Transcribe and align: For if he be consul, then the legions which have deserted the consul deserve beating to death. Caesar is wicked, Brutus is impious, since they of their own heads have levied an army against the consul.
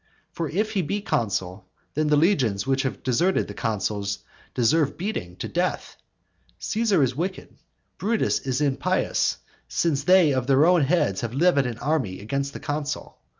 For 0.31 0.49
if 0.49 0.71
he 0.71 0.81
be 0.81 0.99
consul, 0.99 1.69
then 1.93 2.07
the 2.07 2.15
legions 2.15 2.65
which 2.65 2.81
have 2.81 3.03
deserted 3.03 3.47
the 3.47 3.53
consul 3.53 4.03
deserve 4.55 4.97
beating 4.97 5.35
to 5.35 5.47
death. 5.47 5.95
Caesar 6.57 7.03
is 7.03 7.15
wicked, 7.15 7.53
Brutus 7.99 8.39
is 8.39 8.61
impious, 8.61 9.37
since 9.67 10.03
they 10.03 10.31
of 10.33 10.47
their 10.47 10.65
own 10.65 10.81
heads 10.81 11.21
have 11.21 11.35
levied 11.35 11.67
an 11.67 11.77
army 11.77 12.19
against 12.19 12.53
the 12.53 12.59
consul. 12.59 13.19